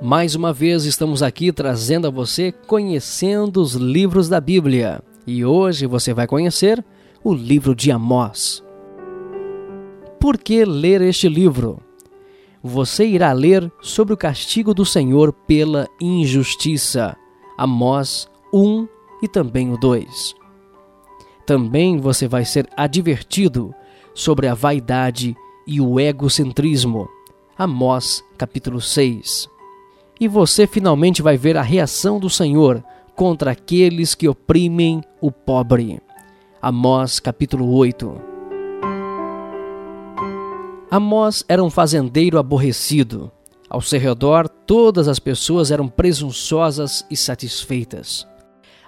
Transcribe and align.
Mais 0.00 0.34
uma 0.34 0.52
vez 0.52 0.84
estamos 0.84 1.22
aqui 1.22 1.50
trazendo 1.50 2.06
a 2.06 2.10
você 2.10 2.52
conhecendo 2.52 3.62
os 3.62 3.74
livros 3.74 4.28
da 4.28 4.38
Bíblia. 4.38 5.02
E 5.26 5.42
hoje 5.42 5.86
você 5.86 6.12
vai 6.12 6.26
conhecer 6.26 6.84
o 7.24 7.32
livro 7.32 7.74
de 7.74 7.90
Amós. 7.90 8.62
Por 10.20 10.36
que 10.36 10.66
ler 10.66 11.00
este 11.00 11.30
livro? 11.30 11.80
Você 12.62 13.06
irá 13.06 13.32
ler 13.32 13.72
sobre 13.80 14.12
o 14.12 14.18
castigo 14.18 14.74
do 14.74 14.84
Senhor 14.84 15.32
pela 15.32 15.88
injustiça. 15.98 17.16
Amós 17.56 18.28
1 18.52 18.86
e 19.22 19.28
também 19.28 19.72
o 19.72 19.78
2. 19.78 20.34
Também 21.46 21.96
você 21.98 22.28
vai 22.28 22.44
ser 22.44 22.68
advertido 22.76 23.74
sobre 24.12 24.46
a 24.46 24.52
vaidade 24.52 25.34
e 25.66 25.80
o 25.80 25.98
egocentrismo. 25.98 27.08
Amós 27.56 28.22
capítulo 28.36 28.78
6 28.78 29.55
e 30.20 30.26
você 30.26 30.66
finalmente 30.66 31.22
vai 31.22 31.36
ver 31.36 31.56
a 31.56 31.62
reação 31.62 32.18
do 32.18 32.30
Senhor 32.30 32.82
contra 33.14 33.50
aqueles 33.52 34.14
que 34.14 34.28
oprimem 34.28 35.02
o 35.20 35.30
pobre. 35.30 36.00
Amós 36.60 37.20
capítulo 37.20 37.74
8. 37.74 38.20
Amós 40.90 41.44
era 41.48 41.62
um 41.62 41.70
fazendeiro 41.70 42.38
aborrecido. 42.38 43.30
Ao 43.68 43.80
seu 43.80 43.98
redor, 43.98 44.48
todas 44.48 45.08
as 45.08 45.18
pessoas 45.18 45.70
eram 45.70 45.88
presunçosas 45.88 47.04
e 47.10 47.16
satisfeitas. 47.16 48.26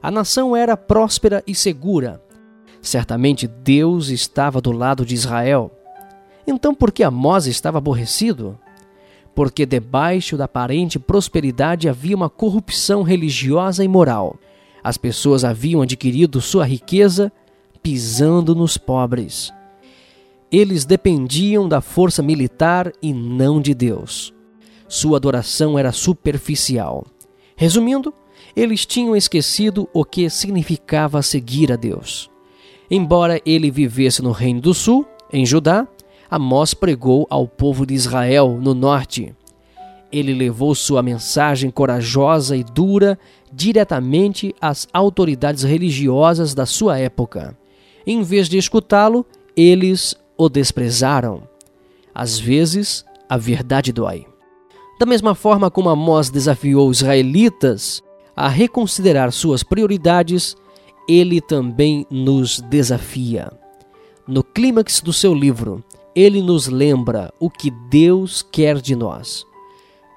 A 0.00 0.10
nação 0.10 0.56
era 0.56 0.76
próspera 0.76 1.42
e 1.46 1.54
segura. 1.54 2.22
Certamente 2.80 3.48
Deus 3.48 4.08
estava 4.08 4.60
do 4.60 4.70
lado 4.70 5.04
de 5.04 5.14
Israel. 5.14 5.72
Então, 6.46 6.74
por 6.74 6.92
que 6.92 7.02
Amós 7.02 7.46
estava 7.46 7.78
aborrecido? 7.78 8.58
Porque 9.38 9.64
debaixo 9.64 10.36
da 10.36 10.46
aparente 10.46 10.98
prosperidade 10.98 11.88
havia 11.88 12.16
uma 12.16 12.28
corrupção 12.28 13.04
religiosa 13.04 13.84
e 13.84 13.86
moral. 13.86 14.36
As 14.82 14.96
pessoas 14.96 15.44
haviam 15.44 15.80
adquirido 15.80 16.40
sua 16.40 16.64
riqueza 16.64 17.30
pisando 17.80 18.52
nos 18.52 18.76
pobres. 18.76 19.52
Eles 20.50 20.84
dependiam 20.84 21.68
da 21.68 21.80
força 21.80 22.20
militar 22.20 22.92
e 23.00 23.12
não 23.12 23.60
de 23.60 23.74
Deus. 23.74 24.34
Sua 24.88 25.18
adoração 25.18 25.78
era 25.78 25.92
superficial. 25.92 27.06
Resumindo, 27.54 28.12
eles 28.56 28.84
tinham 28.84 29.14
esquecido 29.14 29.88
o 29.94 30.04
que 30.04 30.28
significava 30.28 31.22
seguir 31.22 31.70
a 31.70 31.76
Deus. 31.76 32.28
Embora 32.90 33.40
ele 33.46 33.70
vivesse 33.70 34.20
no 34.20 34.32
Reino 34.32 34.60
do 34.60 34.74
Sul, 34.74 35.06
em 35.32 35.46
Judá, 35.46 35.86
Amós 36.30 36.74
pregou 36.74 37.26
ao 37.30 37.48
povo 37.48 37.86
de 37.86 37.94
Israel 37.94 38.58
no 38.60 38.74
norte. 38.74 39.34
Ele 40.12 40.34
levou 40.34 40.74
sua 40.74 41.02
mensagem 41.02 41.70
corajosa 41.70 42.56
e 42.56 42.62
dura 42.62 43.18
diretamente 43.52 44.54
às 44.60 44.86
autoridades 44.92 45.62
religiosas 45.62 46.54
da 46.54 46.66
sua 46.66 46.98
época. 46.98 47.56
Em 48.06 48.22
vez 48.22 48.48
de 48.48 48.58
escutá-lo, 48.58 49.24
eles 49.56 50.14
o 50.36 50.48
desprezaram. 50.48 51.42
Às 52.14 52.38
vezes, 52.38 53.04
a 53.28 53.36
verdade 53.36 53.92
dói. 53.92 54.26
Da 54.98 55.06
mesma 55.06 55.34
forma 55.34 55.70
como 55.70 55.88
Amós 55.88 56.28
desafiou 56.28 56.88
os 56.88 56.98
israelitas 56.98 58.02
a 58.34 58.48
reconsiderar 58.48 59.32
suas 59.32 59.62
prioridades, 59.62 60.56
ele 61.08 61.40
também 61.40 62.06
nos 62.10 62.60
desafia. 62.60 63.50
No 64.26 64.44
clímax 64.44 65.00
do 65.00 65.12
seu 65.12 65.34
livro, 65.34 65.82
ele 66.18 66.42
nos 66.42 66.66
lembra 66.66 67.32
o 67.38 67.48
que 67.48 67.70
Deus 67.70 68.42
quer 68.42 68.80
de 68.80 68.96
nós. 68.96 69.46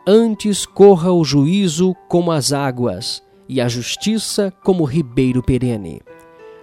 Antes 0.07 0.65
corra 0.65 1.11
o 1.11 1.23
juízo 1.23 1.95
como 2.09 2.31
as 2.31 2.51
águas, 2.51 3.21
e 3.47 3.61
a 3.61 3.67
justiça 3.67 4.51
como 4.63 4.81
o 4.81 4.87
ribeiro 4.87 5.43
perene. 5.43 6.01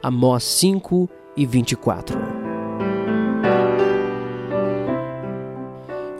Amós 0.02 0.42
5 0.42 1.08
e 1.36 1.46
24. 1.46 2.18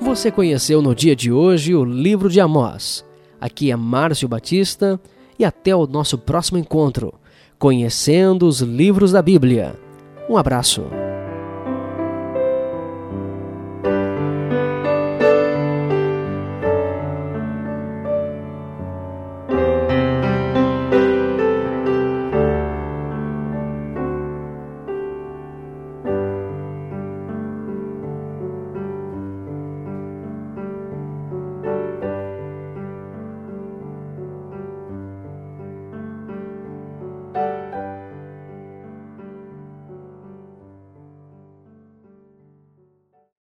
Você 0.01 0.31
conheceu 0.31 0.81
no 0.81 0.95
dia 0.95 1.17
de 1.17 1.33
hoje 1.33 1.75
o 1.75 1.85
livro 1.85 2.31
de 2.31 2.41
Amós. 2.41 3.05
Aqui 3.41 3.73
é 3.73 3.77
Márcio 3.77 4.29
Batista 4.29 5.01
e 5.37 5.45
até 5.45 5.75
o 5.75 5.89
nosso 5.89 6.19
próximo 6.19 6.57
encontro, 6.57 7.13
conhecendo 7.59 8.47
os 8.47 8.61
livros 8.61 9.11
da 9.11 9.23
Bíblia. 9.23 9.77
Um 10.31 10.37
abraço. 10.37 10.85